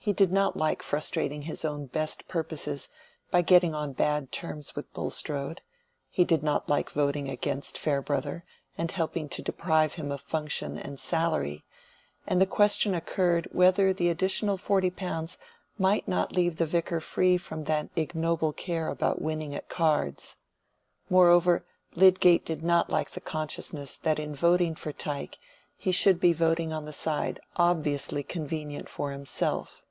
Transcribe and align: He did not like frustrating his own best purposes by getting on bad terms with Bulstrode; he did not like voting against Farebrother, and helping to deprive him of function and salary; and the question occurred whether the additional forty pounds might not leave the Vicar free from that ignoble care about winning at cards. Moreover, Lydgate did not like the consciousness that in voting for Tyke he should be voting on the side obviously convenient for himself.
He 0.00 0.14
did 0.14 0.32
not 0.32 0.56
like 0.56 0.82
frustrating 0.82 1.42
his 1.42 1.66
own 1.66 1.84
best 1.84 2.28
purposes 2.28 2.88
by 3.30 3.42
getting 3.42 3.74
on 3.74 3.92
bad 3.92 4.32
terms 4.32 4.74
with 4.74 4.90
Bulstrode; 4.94 5.60
he 6.08 6.24
did 6.24 6.42
not 6.42 6.66
like 6.66 6.88
voting 6.88 7.28
against 7.28 7.76
Farebrother, 7.78 8.42
and 8.78 8.90
helping 8.90 9.28
to 9.28 9.42
deprive 9.42 9.92
him 10.00 10.10
of 10.10 10.22
function 10.22 10.78
and 10.78 10.98
salary; 10.98 11.62
and 12.26 12.40
the 12.40 12.46
question 12.46 12.94
occurred 12.94 13.50
whether 13.52 13.92
the 13.92 14.08
additional 14.08 14.56
forty 14.56 14.88
pounds 14.88 15.36
might 15.76 16.08
not 16.08 16.34
leave 16.34 16.56
the 16.56 16.64
Vicar 16.64 17.00
free 17.02 17.36
from 17.36 17.64
that 17.64 17.90
ignoble 17.94 18.54
care 18.54 18.88
about 18.88 19.20
winning 19.20 19.54
at 19.54 19.68
cards. 19.68 20.38
Moreover, 21.10 21.66
Lydgate 21.94 22.46
did 22.46 22.62
not 22.64 22.88
like 22.88 23.10
the 23.10 23.20
consciousness 23.20 23.98
that 23.98 24.18
in 24.18 24.34
voting 24.34 24.74
for 24.74 24.90
Tyke 24.90 25.36
he 25.76 25.92
should 25.92 26.18
be 26.18 26.32
voting 26.32 26.72
on 26.72 26.86
the 26.86 26.94
side 26.94 27.40
obviously 27.56 28.22
convenient 28.22 28.88
for 28.88 29.12
himself. 29.12 29.82